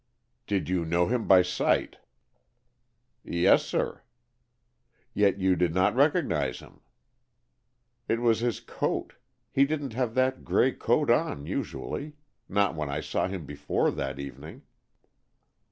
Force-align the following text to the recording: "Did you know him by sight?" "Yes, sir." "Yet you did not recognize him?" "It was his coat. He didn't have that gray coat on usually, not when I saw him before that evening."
"Did 0.47 0.67
you 0.67 0.83
know 0.83 1.05
him 1.05 1.27
by 1.27 1.43
sight?" 1.43 1.97
"Yes, 3.23 3.63
sir." 3.63 4.01
"Yet 5.13 5.37
you 5.37 5.55
did 5.55 5.75
not 5.75 5.93
recognize 5.95 6.57
him?" 6.59 6.81
"It 8.07 8.19
was 8.19 8.39
his 8.39 8.59
coat. 8.61 9.13
He 9.51 9.63
didn't 9.63 9.93
have 9.93 10.15
that 10.15 10.43
gray 10.43 10.71
coat 10.71 11.11
on 11.11 11.45
usually, 11.45 12.13
not 12.49 12.73
when 12.73 12.89
I 12.89 12.99
saw 12.99 13.27
him 13.27 13.45
before 13.45 13.91
that 13.91 14.17
evening." 14.17 14.63